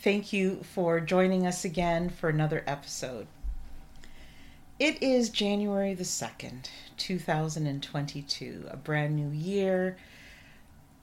Thank 0.00 0.32
you 0.32 0.62
for 0.62 1.00
joining 1.00 1.44
us 1.44 1.64
again 1.64 2.08
for 2.08 2.28
another 2.28 2.62
episode. 2.68 3.26
It 4.78 5.02
is 5.02 5.28
January 5.28 5.92
the 5.92 6.04
2nd, 6.04 6.68
2022, 6.96 8.68
a 8.70 8.76
brand 8.76 9.16
new 9.16 9.36
year, 9.36 9.96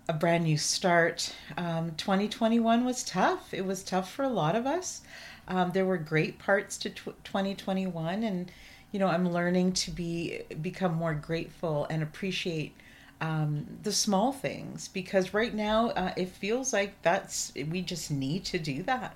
a 0.08 0.14
brand 0.14 0.46
new 0.46 0.58
start. 0.58 1.36
Um, 1.58 1.92
2021 1.98 2.86
was 2.86 3.04
tough. 3.04 3.54
It 3.54 3.66
was 3.66 3.84
tough 3.84 4.10
for 4.10 4.24
a 4.24 4.30
lot 4.30 4.56
of 4.56 4.66
us. 4.66 5.02
Um, 5.50 5.74
there 5.74 5.86
were 5.86 5.98
great 5.98 6.40
parts 6.40 6.78
to 6.78 6.90
t- 6.90 7.12
2021, 7.26 8.24
and 8.24 8.50
you 8.94 9.00
know, 9.00 9.08
I'm 9.08 9.30
learning 9.30 9.74
to 9.74 9.92
be 9.92 10.44
become 10.62 10.94
more 10.94 11.14
grateful 11.14 11.86
and 11.90 12.02
appreciate 12.02 12.74
um, 13.22 13.66
the 13.84 13.92
small 13.92 14.32
things 14.32 14.88
because 14.90 15.34
right 15.34 15.54
now 15.54 15.90
uh, 15.90 16.14
it 16.18 16.30
feels 16.30 16.74
like 16.74 17.02
that's 17.02 17.54
we 17.70 17.82
just 17.82 18.12
need 18.12 18.46
to 18.46 18.60
do 18.60 18.84
that. 18.84 19.16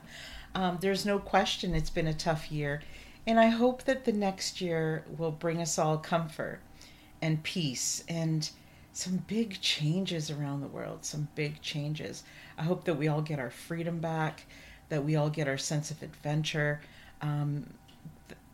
Um, 0.56 0.78
there's 0.82 1.06
no 1.06 1.20
question 1.20 1.76
it's 1.76 1.90
been 1.90 2.08
a 2.08 2.14
tough 2.14 2.52
year 2.52 2.82
and 3.28 3.40
I 3.40 3.48
hope 3.48 3.84
that 3.84 4.06
the 4.06 4.12
next 4.12 4.62
year 4.62 5.04
will 5.18 5.32
bring 5.32 5.62
us 5.62 5.78
all 5.78 5.98
comfort 5.98 6.60
and 7.22 7.44
peace 7.44 8.04
and 8.08 8.50
some 8.92 9.18
big 9.28 9.62
changes 9.62 10.32
around 10.32 10.62
the 10.62 10.68
world, 10.68 11.06
some 11.06 11.28
big 11.36 11.62
changes. 11.62 12.24
I 12.58 12.64
hope 12.64 12.86
that 12.86 12.96
we 12.96 13.08
all 13.08 13.22
get 13.22 13.40
our 13.40 13.52
freedom 13.52 14.00
back, 14.00 14.46
that 14.90 15.04
we 15.06 15.16
all 15.16 15.30
get 15.30 15.48
our 15.48 15.58
sense 15.58 15.92
of 15.92 16.02
adventure, 16.02 16.82
um, 17.22 17.72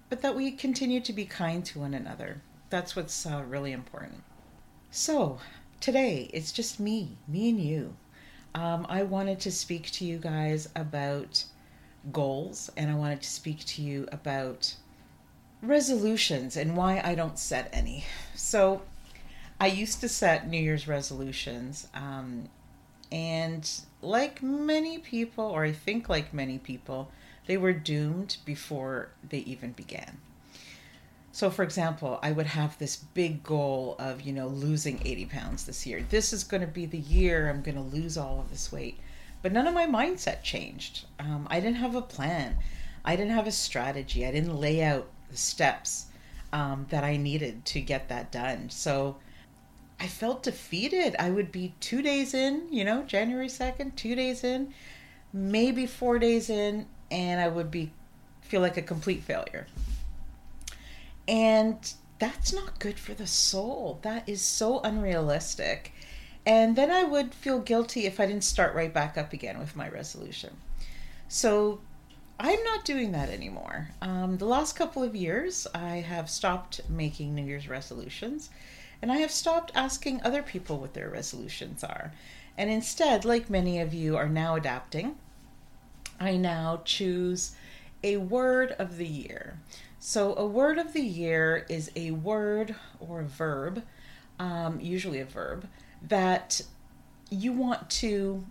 but 0.09 0.21
that 0.21 0.35
we 0.35 0.51
continue 0.51 0.99
to 1.01 1.13
be 1.13 1.25
kind 1.25 1.63
to 1.65 1.79
one 1.79 1.93
another. 1.93 2.41
That's 2.69 2.95
what's 2.95 3.25
uh, 3.25 3.43
really 3.47 3.71
important. 3.71 4.23
So, 4.97 5.39
today 5.81 6.29
it's 6.31 6.53
just 6.53 6.79
me, 6.79 7.17
me 7.27 7.49
and 7.49 7.59
you. 7.59 7.97
Um, 8.53 8.85
I 8.87 9.03
wanted 9.03 9.41
to 9.41 9.51
speak 9.51 9.91
to 9.91 10.05
you 10.05 10.17
guys 10.17 10.69
about 10.73 11.43
goals 12.13 12.71
and 12.77 12.89
I 12.89 12.95
wanted 12.95 13.21
to 13.21 13.29
speak 13.29 13.65
to 13.65 13.81
you 13.81 14.07
about 14.13 14.73
resolutions 15.61 16.55
and 16.55 16.77
why 16.77 17.01
I 17.03 17.13
don't 17.13 17.37
set 17.37 17.69
any. 17.73 18.05
So, 18.35 18.83
I 19.59 19.67
used 19.67 19.99
to 19.99 20.07
set 20.07 20.47
New 20.47 20.61
Year's 20.61 20.87
resolutions, 20.87 21.89
um, 21.93 22.47
and 23.11 23.69
like 24.01 24.41
many 24.41 24.99
people, 24.99 25.43
or 25.43 25.65
I 25.65 25.73
think 25.73 26.07
like 26.07 26.33
many 26.33 26.57
people, 26.57 27.11
they 27.47 27.57
were 27.57 27.73
doomed 27.73 28.37
before 28.45 29.09
they 29.27 29.39
even 29.39 29.73
began. 29.73 30.19
So, 31.35 31.49
for 31.49 31.63
example, 31.63 32.17
I 32.23 32.31
would 32.31 32.45
have 32.45 32.79
this 32.79 32.95
big 32.95 33.43
goal 33.43 33.97
of, 33.99 34.21
you 34.21 34.31
know, 34.31 34.47
losing 34.47 35.01
80 35.03 35.25
pounds 35.25 35.65
this 35.65 35.85
year. 35.85 36.01
This 36.09 36.31
is 36.31 36.45
going 36.45 36.61
to 36.61 36.67
be 36.67 36.85
the 36.85 36.97
year 36.97 37.49
I'm 37.49 37.61
going 37.61 37.75
to 37.75 37.81
lose 37.81 38.17
all 38.17 38.39
of 38.39 38.49
this 38.49 38.71
weight. 38.71 39.01
But 39.41 39.51
none 39.51 39.67
of 39.67 39.73
my 39.73 39.85
mindset 39.85 40.43
changed. 40.43 41.07
Um, 41.19 41.45
I 41.51 41.59
didn't 41.59 41.75
have 41.75 41.93
a 41.93 42.01
plan. 42.01 42.55
I 43.03 43.17
didn't 43.17 43.33
have 43.33 43.47
a 43.47 43.51
strategy. 43.51 44.25
I 44.25 44.31
didn't 44.31 44.55
lay 44.55 44.81
out 44.81 45.09
the 45.29 45.35
steps 45.35 46.05
um, 46.53 46.87
that 46.89 47.03
I 47.03 47.17
needed 47.17 47.65
to 47.65 47.81
get 47.81 48.07
that 48.07 48.31
done. 48.31 48.69
So 48.69 49.17
I 49.99 50.07
felt 50.07 50.41
defeated. 50.41 51.17
I 51.19 51.31
would 51.31 51.51
be 51.51 51.73
two 51.81 52.01
days 52.01 52.33
in, 52.33 52.65
you 52.71 52.85
know, 52.85 53.03
January 53.03 53.49
2nd, 53.49 53.97
two 53.97 54.15
days 54.15 54.45
in, 54.45 54.73
maybe 55.33 55.85
four 55.85 56.17
days 56.17 56.49
in, 56.49 56.87
and 57.11 57.41
I 57.41 57.49
would 57.49 57.71
be 57.71 57.91
feel 58.39 58.61
like 58.61 58.77
a 58.77 58.81
complete 58.81 59.23
failure. 59.23 59.67
And 61.27 61.93
that's 62.19 62.53
not 62.53 62.79
good 62.79 62.99
for 62.99 63.13
the 63.13 63.27
soul. 63.27 63.99
That 64.03 64.27
is 64.27 64.41
so 64.41 64.79
unrealistic. 64.81 65.93
And 66.45 66.75
then 66.75 66.91
I 66.91 67.03
would 67.03 67.33
feel 67.33 67.59
guilty 67.59 68.05
if 68.05 68.19
I 68.19 68.27
didn't 68.27 68.43
start 68.43 68.75
right 68.75 68.93
back 68.93 69.17
up 69.17 69.33
again 69.33 69.57
with 69.57 69.75
my 69.75 69.89
resolution. 69.89 70.57
So 71.27 71.81
I'm 72.39 72.63
not 72.63 72.85
doing 72.85 73.11
that 73.13 73.29
anymore. 73.29 73.89
Um, 74.01 74.37
the 74.37 74.45
last 74.45 74.75
couple 74.75 75.01
of 75.01 75.15
years, 75.15 75.65
I 75.73 75.97
have 75.97 76.29
stopped 76.29 76.81
making 76.89 77.33
New 77.33 77.43
Year's 77.43 77.67
resolutions 77.67 78.49
and 79.01 79.11
I 79.11 79.17
have 79.17 79.31
stopped 79.31 79.71
asking 79.75 80.21
other 80.21 80.43
people 80.43 80.77
what 80.77 80.93
their 80.93 81.09
resolutions 81.09 81.83
are. 81.83 82.11
And 82.57 82.69
instead, 82.69 83.25
like 83.25 83.49
many 83.49 83.79
of 83.79 83.93
you 83.93 84.15
are 84.17 84.29
now 84.29 84.55
adapting, 84.55 85.17
I 86.19 86.37
now 86.37 86.81
choose 86.85 87.55
a 88.05 88.17
word 88.17 88.75
of 88.77 88.97
the 88.97 89.07
year. 89.07 89.59
So, 89.99 90.35
a 90.35 90.45
word 90.45 90.77
of 90.77 90.93
the 90.93 91.01
year 91.01 91.65
is 91.67 91.91
a 91.95 92.11
word 92.11 92.75
or 92.99 93.21
a 93.21 93.25
verb, 93.25 93.83
um, 94.37 94.79
usually 94.79 95.19
a 95.19 95.25
verb, 95.25 95.67
that 96.03 96.61
you 97.31 97.51
want 97.51 97.89
to 97.89 98.45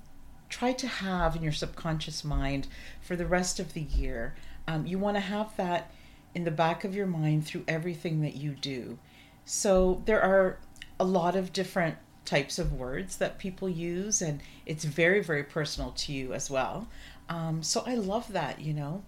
try 0.48 0.72
to 0.72 0.88
have 0.88 1.36
in 1.36 1.42
your 1.42 1.52
subconscious 1.52 2.24
mind 2.24 2.66
for 3.00 3.14
the 3.14 3.26
rest 3.26 3.60
of 3.60 3.74
the 3.74 3.82
year. 3.82 4.34
Um, 4.66 4.86
you 4.86 4.98
want 4.98 5.16
to 5.16 5.20
have 5.20 5.56
that 5.56 5.92
in 6.34 6.42
the 6.42 6.50
back 6.50 6.82
of 6.82 6.96
your 6.96 7.06
mind 7.06 7.46
through 7.46 7.64
everything 7.68 8.22
that 8.22 8.34
you 8.34 8.56
do. 8.60 8.98
So 9.44 10.02
there 10.04 10.20
are 10.20 10.58
a 10.98 11.04
lot 11.04 11.36
of 11.36 11.52
different 11.52 11.96
types 12.24 12.58
of 12.58 12.72
words 12.72 13.18
that 13.18 13.38
people 13.38 13.68
use, 13.68 14.20
and 14.20 14.40
it's 14.66 14.84
very, 14.84 15.22
very 15.22 15.44
personal 15.44 15.92
to 15.92 16.12
you 16.12 16.32
as 16.32 16.50
well. 16.50 16.88
Um, 17.28 17.62
so 17.62 17.84
I 17.86 17.94
love 17.94 18.32
that, 18.32 18.60
you 18.60 18.72
know. 18.72 19.04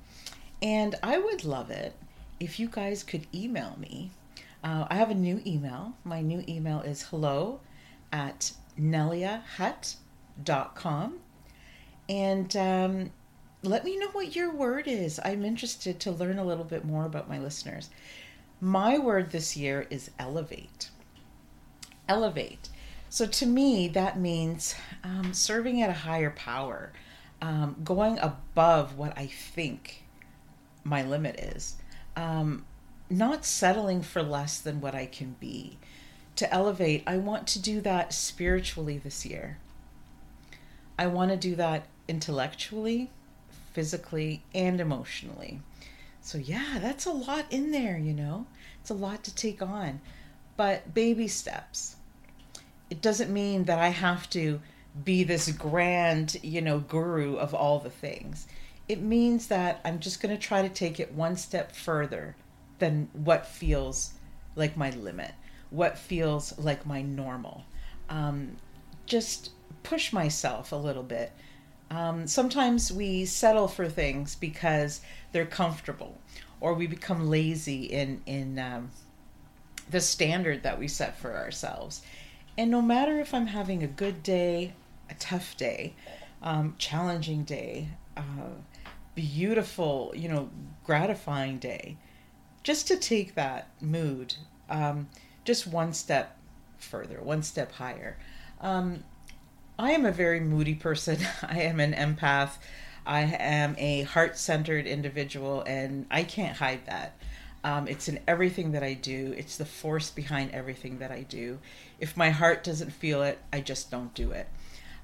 And 0.63 0.95
I 1.03 1.19
would 1.19 1.45
love 1.45 1.71
it 1.71 1.95
if 2.41 2.59
you 2.59 2.69
guys 2.69 3.03
could 3.03 3.27
email 3.35 3.77
me. 3.79 4.11
Uh, 4.65 4.87
I 4.89 4.95
have 4.97 5.11
a 5.11 5.15
new 5.15 5.43
email. 5.47 5.93
My 6.05 6.23
new 6.23 6.43
email 6.49 6.81
is 6.81 7.03
hello 7.03 7.61
at 8.13 8.53
neliahutt.com. 8.79 11.19
And 12.09 12.57
um, 12.57 13.11
let 13.63 13.85
me 13.85 13.99
know 13.99 14.09
what 14.13 14.35
your 14.35 14.51
word 14.53 14.89
is. 14.89 15.21
I'm 15.25 15.45
interested 15.45 16.01
to 16.01 16.11
learn 16.11 16.39
a 16.39 16.45
little 16.45 16.65
bit 16.65 16.85
more 16.85 17.05
about 17.05 17.29
my 17.29 17.39
listeners. 17.39 17.91
My 18.61 18.99
word 18.99 19.31
this 19.31 19.57
year 19.57 19.87
is 19.91 20.11
elevate. 20.19 20.91
Elevate. 22.09 22.71
So 23.09 23.27
to 23.27 23.47
me, 23.47 23.89
that 23.89 24.19
means 24.19 24.75
um, 25.05 25.35
serving 25.35 25.83
at 25.83 25.91
a 25.91 25.95
higher 25.95 26.31
power, 26.31 26.93
um, 27.43 27.77
going 27.85 28.19
above 28.19 28.97
what 28.97 29.17
I 29.19 29.27
think 29.27 30.06
my 30.87 31.03
limit 31.03 31.39
is, 31.39 31.77
um, 32.17 32.65
not 33.11 33.45
settling 33.45 34.03
for 34.03 34.23
less 34.23 34.59
than 34.59 34.81
what 34.81 34.95
I 34.95 35.07
can 35.07 35.37
be 35.41 35.79
to 36.37 36.53
elevate, 36.53 37.03
I 37.07 37.17
want 37.17 37.47
to 37.49 37.59
do 37.59 37.81
that 37.81 38.13
spiritually 38.13 38.99
this 38.99 39.25
year. 39.25 39.59
I 40.99 41.07
want 41.07 41.31
to 41.31 41.37
do 41.37 41.57
that 41.57 41.87
intellectually, 42.09 43.11
physically, 43.73 44.43
and 44.55 44.81
emotionally. 44.81 45.61
So, 46.21 46.39
yeah, 46.39 46.79
that's 46.81 47.07
a 47.07 47.11
lot 47.11 47.47
in 47.51 47.71
there, 47.71 47.99
you 47.99 48.13
know? 48.13 48.47
It's 48.81 48.91
a 48.91 48.95
lot 48.95 49.25
to 49.25 49.35
take 49.35 49.63
on. 49.63 50.01
But 50.57 50.95
baby 50.95 51.29
steps. 51.29 51.97
It 52.91 53.01
doesn't 53.01 53.33
mean 53.33 53.65
that 53.65 53.79
I 53.79 53.89
have 53.89 54.29
to 54.31 54.61
be 55.05 55.25
this 55.25 55.51
grand, 55.53 56.37
you 56.43 56.61
know, 56.61 56.79
guru 56.79 57.37
of 57.37 57.55
all 57.55 57.79
the 57.79 57.91
things. 57.91 58.47
It 58.89 59.01
means 59.03 59.49
that 59.49 59.81
I'm 59.85 59.99
just 60.01 60.21
going 60.21 60.35
to 60.35 60.41
try 60.41 60.63
to 60.63 60.69
take 60.69 61.01
it 61.01 61.13
one 61.13 61.37
step 61.37 61.73
further 61.73 62.37
than 62.79 63.09
what 63.13 63.47
feels 63.47 64.13
like 64.55 64.77
my 64.77 64.91
limit 64.91 65.33
what 65.71 65.99
feels 65.99 66.57
like 66.59 66.87
my 66.87 67.03
normal. 67.03 67.65
Um, 68.09 68.57
just 69.07 69.51
push 69.83 70.13
myself 70.13 70.73
a 70.73 70.77
little 70.77 71.03
bit 71.03 71.33
Um, 71.91 72.27
sometimes 72.27 72.93
we 72.93 73.25
settle 73.27 73.69
for 73.69 73.89
things 73.89 74.35
because 74.35 75.01
they're 75.33 75.47
comfortable, 75.47 76.19
or 76.61 76.75
we 76.75 76.87
become 76.87 77.29
lazy 77.29 77.85
in 77.85 78.23
in 78.27 78.59
um, 78.59 78.91
the 79.91 80.01
standard 80.01 80.63
that 80.65 80.79
we 80.79 80.89
set 80.89 81.17
for 81.19 81.37
ourselves. 81.37 82.03
And 82.59 82.71
no 82.71 82.83
matter 82.83 83.21
if 83.21 83.33
I'm 83.35 83.47
having 83.49 83.83
a 83.83 83.87
good 83.87 84.23
day, 84.23 84.73
a 85.11 85.15
tough 85.15 85.57
day, 85.57 85.95
um, 86.43 86.75
challenging 86.79 87.45
day, 87.45 87.89
uh, 88.17 88.57
beautiful, 89.17 90.13
you 90.15 90.29
know, 90.29 90.51
gratifying 90.85 91.59
day, 91.59 91.97
just 92.63 92.87
to 92.87 92.97
take 92.97 93.35
that 93.35 93.69
mood 93.81 94.35
um, 94.69 95.09
just 95.45 95.67
one 95.67 95.93
step 95.93 96.37
further, 96.79 97.21
one 97.21 97.43
step 97.43 97.73
higher. 97.73 98.17
Um, 98.61 99.05
I 99.79 99.93
am 99.93 100.05
a 100.05 100.13
very 100.13 100.41
moody 100.41 100.75
person. 100.75 101.19
I 101.43 101.63
am 101.63 101.81
an 101.81 101.93
empath. 101.93 102.59
I 103.07 103.23
am 103.23 103.77
a 103.79 104.03
heart 104.03 104.37
centered 104.37 104.87
individual, 104.87 105.63
and 105.63 106.07
I 106.11 106.25
can't 106.25 106.57
hide 106.57 106.87
that. 106.87 107.17
Um, 107.63 107.89
it's 107.89 108.09
in 108.09 108.21
everything 108.27 108.73
that 108.73 108.83
I 108.83 108.95
do. 108.95 109.35
It's 109.37 109.57
the 109.57 109.65
force 109.65 110.11
behind 110.11 110.53
everything 110.53 110.99
that 110.99 111.11
I 111.11 111.23
do. 111.23 111.59
If 112.01 112.17
my 112.17 112.31
heart 112.31 112.65
doesn't 112.65 112.91
feel 112.91 113.23
it, 113.23 113.39
I 113.53 113.61
just 113.61 113.91
don't 113.91 114.13
do 114.15 114.33
it. 114.33 114.49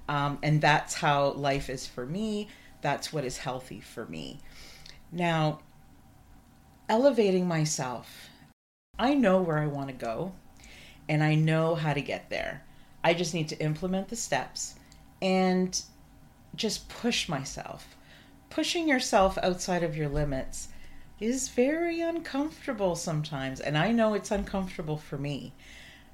Um, 0.08 0.38
and 0.42 0.60
that's 0.60 0.94
how 0.94 1.30
life 1.30 1.70
is 1.70 1.86
for 1.86 2.06
me. 2.06 2.48
That's 2.82 3.12
what 3.12 3.25
is 3.25 3.38
healthy 3.38 3.81
for 3.81 4.05
me. 4.06 4.40
Now, 5.11 5.61
elevating 6.88 7.49
myself, 7.49 8.29
I 8.99 9.14
know 9.14 9.40
where 9.40 9.58
I 9.58 9.67
want 9.67 9.88
to 9.88 9.94
go 9.94 10.32
and 11.08 11.23
I 11.23 11.34
know 11.34 11.75
how 11.75 11.94
to 11.94 12.02
get 12.02 12.29
there. 12.29 12.64
I 13.02 13.14
just 13.14 13.34
need 13.34 13.49
to 13.49 13.61
implement 13.61 14.08
the 14.08 14.17
steps 14.17 14.75
and 15.20 15.81
just 16.55 16.88
push 16.88 17.29
myself. 17.29 17.96
Pushing 18.50 18.88
yourself 18.88 19.38
outside 19.43 19.82
of 19.82 19.96
your 19.96 20.08
limits 20.08 20.69
is 21.20 21.49
very 21.49 22.00
uncomfortable 22.00 22.96
sometimes, 22.96 23.61
and 23.61 23.79
I 23.79 23.93
know 23.93 24.14
it's 24.14 24.31
uncomfortable 24.31 24.96
for 24.96 25.17
me. 25.17 25.52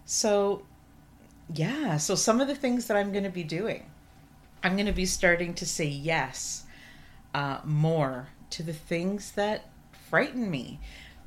So, 0.05 0.63
yeah, 1.53 1.97
so 1.97 2.15
some 2.15 2.41
of 2.41 2.47
the 2.47 2.55
things 2.55 2.87
that 2.87 2.97
I'm 2.97 3.11
going 3.11 3.25
to 3.25 3.31
be 3.31 3.43
doing, 3.43 3.91
I'm 4.63 4.75
going 4.75 4.87
to 4.87 4.93
be 4.93 5.07
starting 5.07 5.55
to 5.55 5.67
say 5.67 5.87
yes 5.87 6.65
uh, 7.35 7.61
more 7.65 8.29
to 8.51 8.63
the 8.63 8.73
things 8.73 9.33
that 9.33 9.67
frighten 10.09 10.51
me, 10.51 10.81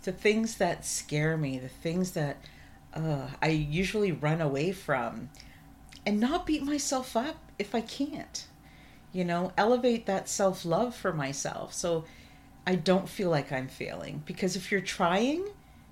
the 0.03 0.11
things 0.11 0.55
that 0.57 0.85
scare 0.85 1.37
me, 1.37 1.59
the 1.59 1.69
things 1.69 2.11
that 2.11 2.37
uh, 2.93 3.27
I 3.41 3.49
usually 3.49 4.11
run 4.11 4.41
away 4.41 4.71
from, 4.71 5.29
and 6.05 6.19
not 6.19 6.45
beat 6.45 6.63
myself 6.63 7.15
up 7.15 7.37
if 7.57 7.73
I 7.73 7.81
can't. 7.81 8.45
You 9.13 9.25
know, 9.25 9.51
elevate 9.57 10.05
that 10.05 10.29
self 10.29 10.65
love 10.65 10.95
for 10.95 11.13
myself. 11.13 11.73
So, 11.73 12.05
I 12.65 12.75
don't 12.75 13.09
feel 13.09 13.29
like 13.29 13.51
I'm 13.51 13.67
failing 13.67 14.21
because 14.25 14.55
if 14.55 14.71
you're 14.71 14.81
trying, 14.81 15.47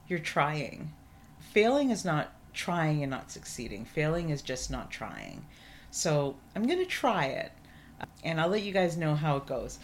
you're 0.07 0.19
trying. 0.19 0.93
Failing 1.39 1.89
is 1.89 2.05
not 2.05 2.33
trying 2.53 3.01
and 3.01 3.09
not 3.09 3.31
succeeding. 3.31 3.85
Failing 3.85 4.29
is 4.29 4.41
just 4.41 4.69
not 4.69 4.91
trying. 4.91 5.45
So 5.91 6.35
I'm 6.55 6.65
going 6.65 6.79
to 6.79 6.85
try 6.85 7.25
it 7.25 7.51
and 8.23 8.39
I'll 8.39 8.49
let 8.49 8.63
you 8.63 8.71
guys 8.71 8.97
know 8.97 9.15
how 9.15 9.37
it 9.37 9.45
goes. 9.45 9.79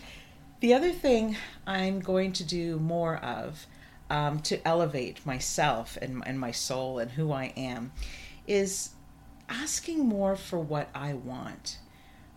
The 0.59 0.73
other 0.73 0.91
thing 0.91 1.37
I'm 1.67 1.99
going 1.99 2.33
to 2.33 2.43
do 2.43 2.79
more 2.79 3.17
of 3.17 3.67
um, 4.09 4.39
to 4.41 4.65
elevate 4.67 5.25
myself 5.25 5.97
and, 6.01 6.23
and 6.25 6.39
my 6.39 6.51
soul 6.51 6.99
and 6.99 7.11
who 7.11 7.31
I 7.31 7.53
am 7.57 7.91
is 8.47 8.91
asking 9.49 10.05
more 10.05 10.35
for 10.35 10.59
what 10.59 10.89
I 10.93 11.13
want 11.13 11.79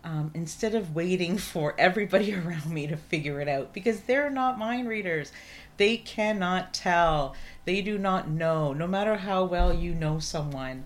um, 0.03 0.31
instead 0.33 0.75
of 0.75 0.95
waiting 0.95 1.37
for 1.37 1.75
everybody 1.77 2.33
around 2.39 2.69
me 2.69 2.87
to 2.87 2.97
figure 2.97 3.41
it 3.41 3.47
out 3.47 3.73
because 3.73 4.01
they're 4.01 4.29
not 4.29 4.59
mind 4.59 4.87
readers. 4.87 5.31
They 5.77 5.97
cannot 5.97 6.73
tell. 6.73 7.35
They 7.65 7.81
do 7.81 7.97
not 7.97 8.29
know. 8.29 8.73
No 8.73 8.85
matter 8.87 9.15
how 9.15 9.45
well 9.45 9.73
you 9.73 9.93
know 9.93 10.19
someone, 10.19 10.83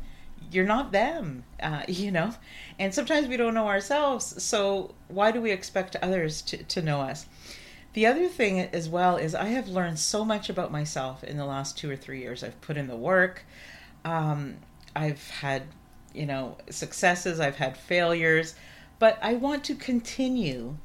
you're 0.53 0.65
not 0.65 0.91
them, 0.91 1.43
uh, 1.61 1.83
you 1.87 2.11
know? 2.11 2.33
And 2.79 2.93
sometimes 2.93 3.27
we 3.27 3.37
don't 3.37 3.53
know 3.53 3.67
ourselves. 3.67 4.41
So 4.43 4.93
why 5.07 5.31
do 5.31 5.41
we 5.41 5.51
expect 5.51 5.95
others 5.97 6.41
to, 6.43 6.57
to 6.57 6.81
know 6.81 7.01
us? 7.01 7.25
The 7.93 8.07
other 8.07 8.27
thing 8.27 8.59
as 8.59 8.89
well 8.89 9.17
is 9.17 9.35
I 9.35 9.49
have 9.49 9.67
learned 9.67 9.99
so 9.99 10.25
much 10.25 10.49
about 10.49 10.71
myself 10.71 11.23
in 11.23 11.37
the 11.37 11.45
last 11.45 11.77
two 11.77 11.91
or 11.91 11.95
three 11.95 12.21
years. 12.21 12.43
I've 12.43 12.59
put 12.61 12.75
in 12.75 12.87
the 12.87 12.95
work. 12.95 13.45
Um, 14.03 14.55
I've 14.95 15.29
had, 15.29 15.63
you 16.13 16.25
know, 16.25 16.57
successes. 16.69 17.39
I've 17.39 17.57
had 17.57 17.77
failures 17.77 18.55
but 19.03 19.19
I 19.21 19.33
want 19.33 19.65
to 19.65 19.75
continue 19.75 20.77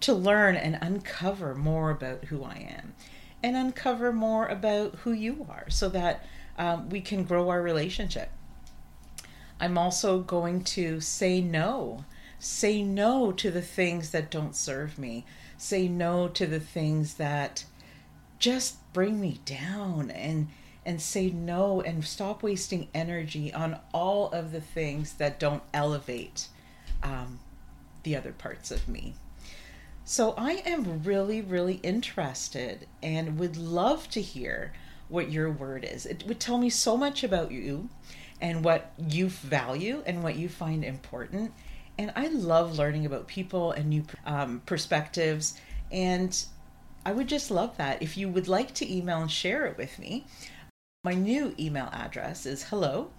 to 0.00 0.12
learn 0.12 0.56
and 0.56 0.76
uncover 0.82 1.54
more 1.54 1.90
about 1.90 2.24
who 2.24 2.44
I 2.44 2.68
am 2.76 2.94
and 3.42 3.56
uncover 3.56 4.12
more 4.12 4.46
about 4.46 4.96
who 4.96 5.12
you 5.12 5.46
are 5.48 5.70
so 5.70 5.88
that 5.88 6.26
um, 6.58 6.88
we 6.88 7.00
can 7.00 7.24
grow 7.24 7.48
our 7.48 7.62
relationship. 7.62 8.30
I'm 9.60 9.78
also 9.78 10.20
going 10.20 10.64
to 10.64 11.00
say 11.00 11.40
no. 11.40 12.04
Say 12.38 12.82
no 12.82 13.30
to 13.32 13.50
the 13.50 13.62
things 13.62 14.10
that 14.10 14.30
don't 14.30 14.56
serve 14.56 14.98
me. 14.98 15.24
Say 15.56 15.86
no 15.86 16.28
to 16.28 16.46
the 16.46 16.60
things 16.60 17.14
that 17.14 17.64
just 18.38 18.92
bring 18.92 19.20
me 19.20 19.40
down 19.44 20.10
and 20.10 20.48
and 20.84 21.00
say 21.00 21.30
no 21.30 21.80
and 21.80 22.04
stop 22.04 22.42
wasting 22.42 22.88
energy 22.92 23.54
on 23.54 23.78
all 23.94 24.30
of 24.32 24.50
the 24.50 24.60
things 24.60 25.12
that 25.12 25.38
don't 25.38 25.62
elevate 25.72 26.48
um, 27.04 27.38
the 28.02 28.16
other 28.16 28.32
parts 28.32 28.72
of 28.72 28.88
me. 28.88 29.14
So 30.04 30.34
I 30.36 30.54
am 30.66 31.04
really, 31.04 31.40
really 31.40 31.74
interested 31.84 32.88
and 33.00 33.38
would 33.38 33.56
love 33.56 34.08
to 34.10 34.20
hear 34.20 34.72
what 35.12 35.30
your 35.30 35.50
word 35.50 35.84
is. 35.84 36.06
It 36.06 36.24
would 36.26 36.40
tell 36.40 36.58
me 36.58 36.70
so 36.70 36.96
much 36.96 37.22
about 37.22 37.52
you 37.52 37.88
and 38.40 38.64
what 38.64 38.92
you 38.98 39.28
value 39.28 40.02
and 40.06 40.22
what 40.22 40.36
you 40.36 40.48
find 40.48 40.84
important. 40.84 41.52
And 41.98 42.12
I 42.16 42.28
love 42.28 42.78
learning 42.78 43.06
about 43.06 43.28
people 43.28 43.72
and 43.72 43.88
new 43.90 44.04
um, 44.26 44.62
perspectives. 44.66 45.60
And 45.92 46.42
I 47.04 47.12
would 47.12 47.28
just 47.28 47.50
love 47.50 47.76
that. 47.76 48.02
If 48.02 48.16
you 48.16 48.28
would 48.28 48.48
like 48.48 48.74
to 48.74 48.92
email 48.92 49.20
and 49.20 49.30
share 49.30 49.66
it 49.66 49.76
with 49.76 49.98
me, 49.98 50.26
my 51.04 51.14
new 51.14 51.54
email 51.58 51.88
address 51.92 52.46
is 52.46 52.64
hello 52.64 53.10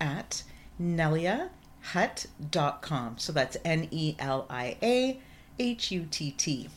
at 0.00 0.44
Nelia 0.80 1.50
hutt.com. 1.92 3.18
So 3.18 3.32
that's 3.32 3.56
N 3.64 3.88
E 3.90 4.16
L 4.18 4.46
I 4.48 4.76
A 4.82 5.20
H 5.58 5.90
U 5.90 6.06
T 6.10 6.30
T. 6.32 6.68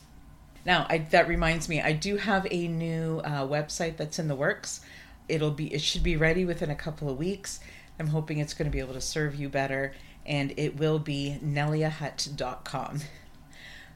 Now, 0.64 0.86
I, 0.88 0.98
that 0.98 1.28
reminds 1.28 1.68
me, 1.68 1.80
I 1.80 1.92
do 1.92 2.16
have 2.16 2.46
a 2.50 2.68
new 2.68 3.20
uh, 3.24 3.46
website 3.46 3.96
that's 3.96 4.18
in 4.18 4.28
the 4.28 4.34
works. 4.34 4.80
It'll 5.28 5.50
be, 5.50 5.72
it 5.72 5.80
should 5.80 6.02
be 6.02 6.16
ready 6.16 6.44
within 6.44 6.70
a 6.70 6.74
couple 6.74 7.08
of 7.08 7.18
weeks. 7.18 7.60
I'm 7.98 8.08
hoping 8.08 8.38
it's 8.38 8.54
going 8.54 8.70
to 8.70 8.74
be 8.74 8.80
able 8.80 8.94
to 8.94 9.00
serve 9.00 9.34
you 9.34 9.48
better, 9.48 9.94
and 10.26 10.52
it 10.56 10.76
will 10.76 10.98
be 10.98 11.38
neliahutt.com. 11.44 13.00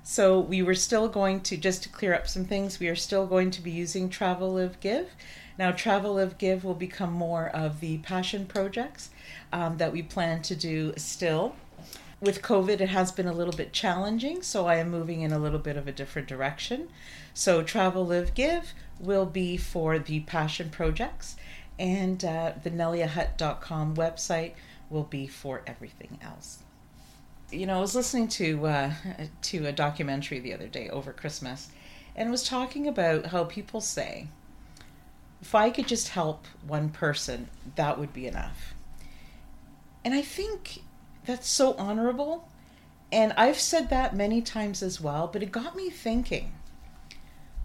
So 0.04 0.40
we 0.40 0.62
were 0.62 0.74
still 0.74 1.08
going 1.08 1.42
to, 1.42 1.56
just 1.56 1.84
to 1.84 1.88
clear 1.88 2.12
up 2.12 2.26
some 2.26 2.44
things, 2.44 2.80
we 2.80 2.88
are 2.88 2.96
still 2.96 3.26
going 3.26 3.52
to 3.52 3.62
be 3.62 3.70
using 3.70 4.08
Travel 4.08 4.54
Live 4.54 4.80
Give. 4.80 5.08
Now, 5.58 5.70
Travel 5.70 6.14
Live 6.14 6.38
Give 6.38 6.64
will 6.64 6.74
become 6.74 7.12
more 7.12 7.48
of 7.48 7.78
the 7.80 7.98
passion 7.98 8.46
projects 8.46 9.10
um, 9.52 9.76
that 9.76 9.92
we 9.92 10.02
plan 10.02 10.42
to 10.42 10.56
do 10.56 10.92
still. 10.96 11.54
With 12.22 12.40
COVID, 12.40 12.80
it 12.80 12.90
has 12.90 13.10
been 13.10 13.26
a 13.26 13.32
little 13.32 13.52
bit 13.52 13.72
challenging, 13.72 14.42
so 14.42 14.68
I 14.68 14.76
am 14.76 14.92
moving 14.92 15.22
in 15.22 15.32
a 15.32 15.40
little 15.40 15.58
bit 15.58 15.76
of 15.76 15.88
a 15.88 15.92
different 15.92 16.28
direction. 16.28 16.88
So, 17.34 17.64
Travel 17.64 18.06
Live 18.06 18.32
Give 18.34 18.72
will 19.00 19.26
be 19.26 19.56
for 19.56 19.98
the 19.98 20.20
passion 20.20 20.70
projects, 20.70 21.34
and 21.80 22.24
uh, 22.24 22.52
the 22.62 22.70
neliahutt.com 22.70 23.96
website 23.96 24.52
will 24.88 25.02
be 25.02 25.26
for 25.26 25.62
everything 25.66 26.20
else. 26.22 26.60
You 27.50 27.66
know, 27.66 27.78
I 27.78 27.80
was 27.80 27.96
listening 27.96 28.28
to 28.28 28.66
uh, 28.68 28.92
to 29.50 29.66
a 29.66 29.72
documentary 29.72 30.38
the 30.38 30.54
other 30.54 30.68
day 30.68 30.88
over 30.90 31.12
Christmas, 31.12 31.70
and 32.14 32.30
was 32.30 32.44
talking 32.44 32.86
about 32.86 33.26
how 33.26 33.42
people 33.42 33.80
say, 33.80 34.28
"If 35.40 35.56
I 35.56 35.70
could 35.70 35.88
just 35.88 36.10
help 36.10 36.46
one 36.64 36.90
person, 36.90 37.50
that 37.74 37.98
would 37.98 38.12
be 38.12 38.28
enough." 38.28 38.74
And 40.04 40.14
I 40.14 40.22
think 40.22 40.81
that's 41.26 41.48
so 41.48 41.74
honorable. 41.74 42.48
And 43.10 43.32
I've 43.36 43.60
said 43.60 43.90
that 43.90 44.16
many 44.16 44.40
times 44.40 44.82
as 44.82 45.00
well, 45.00 45.28
but 45.30 45.42
it 45.42 45.52
got 45.52 45.76
me 45.76 45.90
thinking 45.90 46.52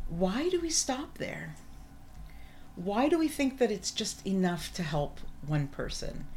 why 0.10 0.48
do 0.50 0.62
we 0.62 0.70
stop 0.70 1.18
there? 1.18 1.56
Why 2.76 3.10
do 3.10 3.18
we 3.18 3.28
think 3.28 3.58
that 3.58 3.72
it's 3.72 3.92
just 3.92 4.26
enough 4.26 4.74
to 4.76 4.84
help 4.84 5.20
one 5.46 5.68
person? 5.68 6.28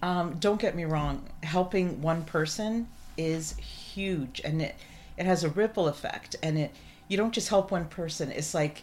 Um, 0.00 0.38
don't 0.38 0.60
get 0.60 0.74
me 0.74 0.84
wrong, 0.84 1.28
helping 1.42 2.00
one 2.00 2.24
person 2.24 2.88
is 3.16 3.56
huge 3.56 4.40
and 4.44 4.62
it, 4.62 4.76
it 5.16 5.26
has 5.26 5.44
a 5.44 5.50
ripple 5.50 5.88
effect. 5.88 6.36
And 6.42 6.58
it 6.58 6.74
you 7.08 7.18
don't 7.18 7.34
just 7.34 7.50
help 7.50 7.70
one 7.70 7.86
person, 7.86 8.32
it's 8.32 8.54
like 8.54 8.82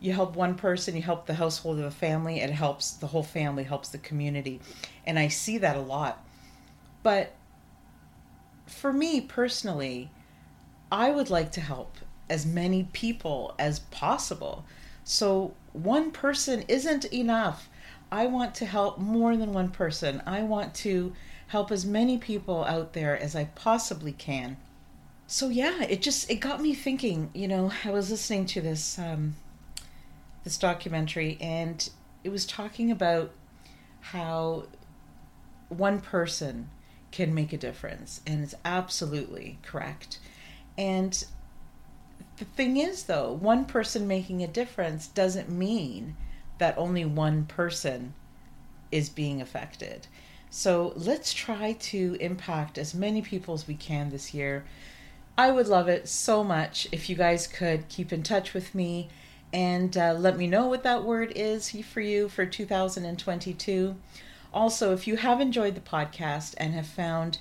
you 0.00 0.12
help 0.12 0.36
one 0.36 0.54
person, 0.54 0.96
you 0.96 1.02
help 1.02 1.26
the 1.26 1.34
household 1.34 1.78
of 1.78 1.84
a 1.84 1.90
family, 1.90 2.40
it 2.40 2.50
helps 2.50 2.92
the 2.92 3.06
whole 3.06 3.22
family, 3.22 3.64
helps 3.64 3.88
the 3.88 3.98
community. 3.98 4.60
And 5.06 5.18
I 5.18 5.28
see 5.28 5.58
that 5.58 5.76
a 5.76 5.80
lot. 5.80 6.22
But 7.02 7.34
for 8.66 8.92
me 8.92 9.20
personally, 9.20 10.10
I 10.92 11.10
would 11.10 11.30
like 11.30 11.52
to 11.52 11.60
help 11.60 11.96
as 12.28 12.46
many 12.46 12.84
people 12.92 13.54
as 13.58 13.80
possible. 13.80 14.64
So 15.04 15.54
one 15.72 16.10
person 16.10 16.64
isn't 16.68 17.06
enough. 17.12 17.68
I 18.12 18.26
want 18.26 18.54
to 18.56 18.66
help 18.66 18.98
more 18.98 19.36
than 19.36 19.52
one 19.52 19.70
person. 19.70 20.22
I 20.26 20.42
want 20.42 20.74
to 20.76 21.12
help 21.48 21.70
as 21.70 21.84
many 21.84 22.18
people 22.18 22.64
out 22.64 22.92
there 22.92 23.18
as 23.18 23.34
I 23.34 23.44
possibly 23.44 24.12
can. 24.12 24.56
So 25.26 25.48
yeah, 25.48 25.82
it 25.82 26.02
just 26.02 26.30
it 26.30 26.36
got 26.36 26.60
me 26.60 26.74
thinking. 26.74 27.30
You 27.34 27.48
know, 27.48 27.72
I 27.84 27.90
was 27.90 28.10
listening 28.10 28.46
to 28.46 28.60
this 28.60 28.98
um, 28.98 29.36
this 30.42 30.58
documentary, 30.58 31.38
and 31.40 31.88
it 32.24 32.30
was 32.30 32.44
talking 32.44 32.90
about 32.90 33.30
how 34.00 34.64
one 35.68 36.00
person 36.00 36.68
can 37.10 37.34
make 37.34 37.52
a 37.52 37.58
difference, 37.58 38.20
and 38.26 38.42
it's 38.42 38.54
absolutely 38.64 39.58
correct. 39.62 40.18
And 40.78 41.24
the 42.38 42.44
thing 42.44 42.76
is, 42.76 43.04
though, 43.04 43.32
one 43.32 43.64
person 43.64 44.06
making 44.06 44.42
a 44.42 44.48
difference 44.48 45.06
doesn't 45.06 45.50
mean 45.50 46.16
that 46.58 46.78
only 46.78 47.04
one 47.04 47.44
person 47.44 48.14
is 48.92 49.08
being 49.08 49.40
affected. 49.40 50.06
So 50.50 50.92
let's 50.96 51.32
try 51.32 51.72
to 51.72 52.16
impact 52.20 52.76
as 52.76 52.94
many 52.94 53.22
people 53.22 53.54
as 53.54 53.68
we 53.68 53.74
can 53.74 54.10
this 54.10 54.34
year. 54.34 54.64
I 55.38 55.50
would 55.50 55.68
love 55.68 55.88
it 55.88 56.08
so 56.08 56.42
much 56.42 56.88
if 56.92 57.08
you 57.08 57.16
guys 57.16 57.46
could 57.46 57.88
keep 57.88 58.12
in 58.12 58.22
touch 58.22 58.52
with 58.52 58.74
me 58.74 59.08
and 59.52 59.96
uh, 59.96 60.14
let 60.14 60.36
me 60.36 60.46
know 60.46 60.66
what 60.66 60.82
that 60.82 61.04
word 61.04 61.32
is 61.34 61.70
for 61.70 62.00
you 62.00 62.28
for 62.28 62.46
2022. 62.46 63.96
Also, 64.52 64.92
if 64.92 65.06
you 65.06 65.16
have 65.16 65.40
enjoyed 65.40 65.74
the 65.74 65.80
podcast 65.80 66.54
and 66.56 66.74
have 66.74 66.86
found 66.86 67.38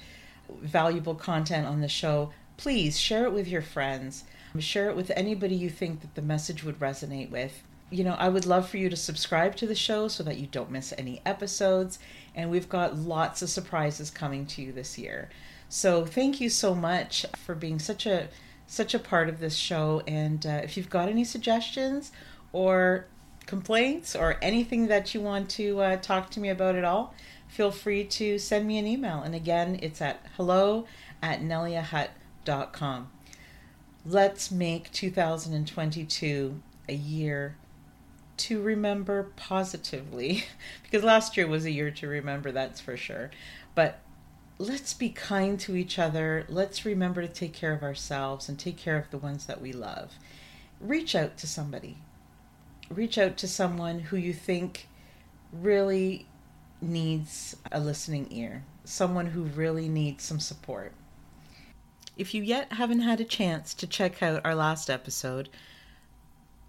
valuable 0.62 1.16
content 1.16 1.66
on 1.68 1.82
the 1.82 1.88
show, 1.88 2.32
please 2.58 3.00
share 3.00 3.26
it 3.26 3.34
with 3.34 3.48
your 3.48 3.62
friends. 3.62 4.24
Share 4.58 4.90
it 4.90 4.96
with 4.96 5.12
anybody 5.16 5.56
you 5.56 5.70
think 5.70 6.02
that 6.02 6.16
the 6.16 6.22
message 6.22 6.64
would 6.64 6.80
resonate 6.80 7.30
with. 7.30 7.64
You 7.92 8.04
know, 8.04 8.16
I 8.16 8.30
would 8.30 8.46
love 8.46 8.68
for 8.68 8.78
you 8.78 8.90
to 8.90 8.96
subscribe 8.96 9.56
to 9.58 9.68
the 9.68 9.76
show 9.76 10.08
so 10.08 10.24
that 10.24 10.38
you 10.38 10.48
don't 10.48 10.72
miss 10.72 10.94
any 10.98 11.22
episodes. 11.26 12.00
And 12.36 12.50
we've 12.50 12.70
got 12.70 12.98
lots 12.98 13.42
of 13.42 13.50
surprises 13.50 14.10
coming 14.10 14.46
to 14.48 14.62
you 14.62 14.72
this 14.72 14.98
year. 14.98 15.30
So 15.70 16.06
thank 16.06 16.42
you 16.42 16.50
so 16.50 16.74
much 16.74 17.26
for 17.46 17.56
being 17.56 17.80
such 17.80 18.06
a 18.06 18.30
such 18.66 18.94
a 18.94 19.00
part 19.00 19.30
of 19.30 19.40
this 19.40 19.56
show. 19.56 20.04
And 20.08 20.46
uh, 20.46 20.62
if 20.64 20.78
you've 20.78 20.90
got 20.90 21.10
any 21.10 21.24
suggestions 21.24 22.12
or 22.54 23.08
complaints 23.50 24.16
or 24.16 24.38
anything 24.44 24.88
that 24.88 25.16
you 25.16 25.20
want 25.20 25.50
to 25.50 25.82
uh, 25.82 25.98
talk 25.98 26.30
to 26.30 26.40
me 26.40 26.50
about 26.50 26.76
at 26.76 26.84
all, 26.84 27.16
feel 27.48 27.72
free 27.72 28.04
to 28.04 28.38
send 28.38 28.68
me 28.68 28.78
an 28.78 28.86
email. 28.86 29.24
And 29.24 29.34
again, 29.34 29.80
it's 29.82 30.02
at 30.02 30.24
hello 30.38 30.86
at 31.22 31.42
neliahutt.com. 31.42 33.10
Let's 34.06 34.52
make 34.52 34.92
2022 34.92 36.62
a 36.88 36.94
year 36.94 37.56
to 38.38 38.62
remember 38.62 39.32
positively 39.36 40.46
because 40.84 41.04
last 41.04 41.36
year 41.36 41.48
was 41.48 41.66
a 41.66 41.72
year 41.72 41.90
to 41.90 42.08
remember, 42.08 42.52
that's 42.52 42.80
for 42.80 42.96
sure. 42.96 43.32
But 43.74 44.00
let's 44.60 44.94
be 44.94 45.10
kind 45.10 45.60
to 45.62 45.76
each 45.76 45.98
other. 45.98 46.46
Let's 46.50 46.86
remember 46.86 47.24
to 47.24 47.28
take 47.28 47.54
care 47.54 47.74
of 47.74 47.82
ourselves 47.82 48.48
and 48.48 48.60
take 48.60 48.78
care 48.78 48.98
of 48.98 49.10
the 49.10 49.18
ones 49.18 49.48
that 49.48 49.60
we 49.60 49.74
love. 49.74 50.14
Reach 50.80 51.16
out 51.16 51.36
to 51.38 51.48
somebody. 51.48 51.98
Reach 52.90 53.18
out 53.18 53.38
to 53.38 53.48
someone 53.48 54.00
who 54.00 54.18
you 54.18 54.34
think 54.34 54.88
really 55.52 56.28
needs 56.82 57.56
a 57.72 57.80
listening 57.80 58.28
ear, 58.32 58.64
someone 58.84 59.28
who 59.28 59.44
really 59.44 59.88
needs 59.88 60.24
some 60.24 60.40
support. 60.40 60.94
If 62.18 62.34
you 62.34 62.44
yet 62.44 62.74
haven't 62.74 63.02
had 63.02 63.22
a 63.22 63.26
chance 63.26 63.74
to 63.76 63.88
check 63.88 64.22
out 64.22 64.46
our 64.46 64.56
last 64.56 64.90
episode, 64.90 65.50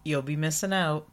you'll 0.05 0.23
be 0.23 0.37
missing 0.37 0.73
out. 0.73 1.09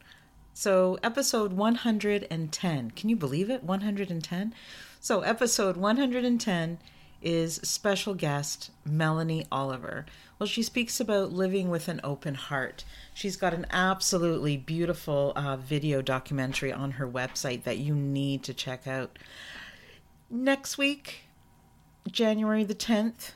So, 0.52 0.98
episode 1.02 1.52
110, 1.52 2.90
can 2.90 3.08
you 3.08 3.16
believe 3.16 3.50
it? 3.50 3.62
110? 3.62 4.54
So, 5.00 5.20
episode 5.20 5.76
110 5.76 6.78
is 7.22 7.56
special 7.56 8.14
guest 8.14 8.70
Melanie 8.84 9.46
Oliver. 9.50 10.06
Well, 10.38 10.46
she 10.46 10.62
speaks 10.62 11.00
about 11.00 11.32
living 11.32 11.68
with 11.68 11.88
an 11.88 12.00
open 12.04 12.34
heart. 12.34 12.84
She's 13.12 13.36
got 13.36 13.54
an 13.54 13.66
absolutely 13.72 14.56
beautiful 14.56 15.32
uh, 15.34 15.56
video 15.56 16.00
documentary 16.00 16.72
on 16.72 16.92
her 16.92 17.08
website 17.08 17.64
that 17.64 17.78
you 17.78 17.94
need 17.94 18.44
to 18.44 18.54
check 18.54 18.86
out. 18.86 19.18
Next 20.30 20.78
week, 20.78 21.22
January 22.06 22.62
the 22.62 22.74
10th, 22.74 23.32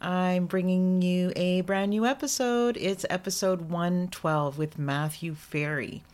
I'm 0.00 0.46
bringing 0.46 1.02
you 1.02 1.32
a 1.34 1.62
brand 1.62 1.90
new 1.90 2.06
episode. 2.06 2.76
It's 2.76 3.04
episode 3.10 3.62
112 3.62 4.56
with 4.56 4.78
Matthew 4.78 5.34
Ferry, 5.34 6.04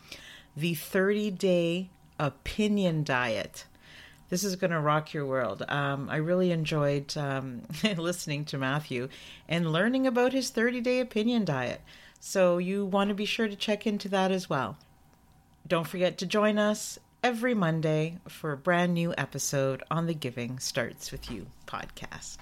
the 0.56 0.74
30 0.74 1.32
day 1.32 1.90
opinion 2.18 3.04
diet 3.04 3.66
this 4.30 4.44
is 4.44 4.56
going 4.56 4.70
to 4.70 4.80
rock 4.80 5.12
your 5.12 5.26
world. 5.26 5.62
Um, 5.68 6.08
I 6.08 6.16
really 6.16 6.52
enjoyed 6.52 7.14
um, 7.16 7.62
listening 7.96 8.44
to 8.46 8.58
Matthew 8.58 9.08
and 9.48 9.72
learning 9.72 10.06
about 10.06 10.32
his 10.32 10.50
30 10.50 10.80
day 10.80 11.00
opinion 11.00 11.44
diet. 11.44 11.82
So 12.20 12.58
you 12.58 12.86
want 12.86 13.08
to 13.08 13.14
be 13.14 13.24
sure 13.24 13.48
to 13.48 13.56
check 13.56 13.86
into 13.86 14.08
that 14.08 14.30
as 14.30 14.48
well. 14.48 14.78
Don't 15.66 15.86
forget 15.86 16.16
to 16.18 16.26
join 16.26 16.58
us 16.58 16.98
every 17.22 17.54
Monday 17.54 18.18
for 18.28 18.52
a 18.52 18.56
brand 18.56 18.94
new 18.94 19.12
episode 19.18 19.82
on 19.90 20.06
the 20.06 20.14
Giving 20.14 20.58
Starts 20.58 21.12
With 21.12 21.30
You 21.30 21.46
podcast. 21.66 22.38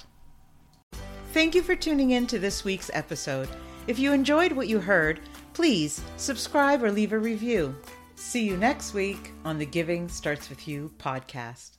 Thank 1.33 1.55
you 1.55 1.63
for 1.63 1.77
tuning 1.77 2.13
in 2.13 2.27
to 2.29 2.39
this 2.39 2.65
week's 2.65 2.91
episode. 2.95 3.49
If 3.87 3.99
you 3.99 4.13
enjoyed 4.13 4.53
what 4.53 4.69
you 4.69 4.81
heard, 4.81 5.21
please 5.53 6.01
subscribe 6.17 6.83
or 6.83 6.93
leave 6.93 7.13
a 7.13 7.19
review. 7.19 7.75
See 8.17 8.45
you 8.45 8.57
next 8.57 8.95
week 8.95 9.33
on 9.45 9.59
the 9.59 9.67
Giving 9.67 10.09
Starts 10.09 10.51
With 10.51 10.67
You 10.67 10.91
podcast. 10.99 11.78